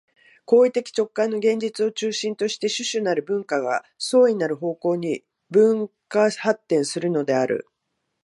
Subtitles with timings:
[0.45, 7.67] 行為的直観の現実を中心として種々なる文化が相異なる方向に分化発展するのである。